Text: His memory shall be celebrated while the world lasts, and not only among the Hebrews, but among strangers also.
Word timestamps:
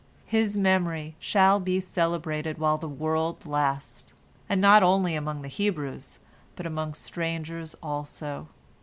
His 0.25 0.57
memory 0.57 1.15
shall 1.19 1.59
be 1.59 1.79
celebrated 1.79 2.57
while 2.57 2.79
the 2.79 2.87
world 2.89 3.45
lasts, 3.45 4.11
and 4.49 4.59
not 4.59 4.81
only 4.81 5.13
among 5.13 5.43
the 5.43 5.47
Hebrews, 5.47 6.17
but 6.55 6.65
among 6.65 6.95
strangers 6.95 7.75
also. 7.83 8.47